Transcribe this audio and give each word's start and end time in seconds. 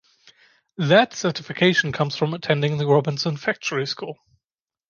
That 0.79 1.13
certification 1.13 1.91
comes 1.91 2.15
from 2.15 2.33
attending 2.33 2.79
the 2.79 2.87
Robinson 2.87 3.37
factory 3.37 3.85
school. 3.85 4.17